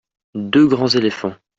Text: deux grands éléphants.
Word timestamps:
deux 0.33 0.65
grands 0.65 0.87
éléphants. 0.95 1.35